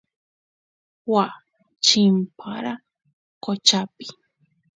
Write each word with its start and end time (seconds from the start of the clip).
waa 1.11 1.31
chimpara 1.85 2.73
qochapi 3.43 4.05